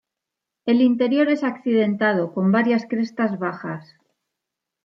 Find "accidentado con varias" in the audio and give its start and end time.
1.43-2.87